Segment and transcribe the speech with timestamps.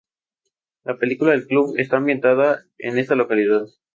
[0.83, 3.67] La película "El club" está ambientada en esta localidad.